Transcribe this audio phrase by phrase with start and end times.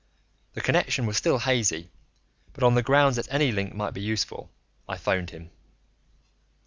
[0.55, 1.91] The connection was still hazy,
[2.53, 4.49] but on the grounds that any link might be useful,
[4.89, 5.51] I phoned him.